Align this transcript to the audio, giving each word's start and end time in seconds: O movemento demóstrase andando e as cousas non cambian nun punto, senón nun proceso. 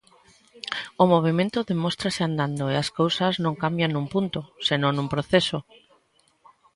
O 1.03 1.05
movemento 1.13 1.59
demóstrase 1.71 2.21
andando 2.29 2.63
e 2.73 2.75
as 2.83 2.89
cousas 2.99 3.33
non 3.43 3.59
cambian 3.63 3.91
nun 3.93 4.05
punto, 4.13 4.39
senón 4.67 4.91
nun 4.95 5.07
proceso. 5.13 5.57